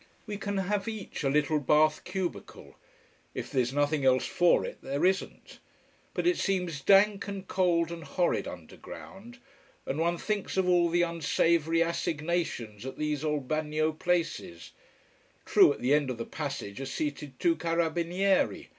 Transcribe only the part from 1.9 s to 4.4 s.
cubicle. If there's nothing else